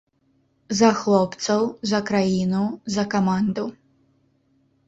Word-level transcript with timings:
За 0.79 0.89
хлопцаў, 1.01 1.61
за 1.91 1.99
краіну, 2.09 2.65
за 2.97 3.03
каманду. 3.15 3.65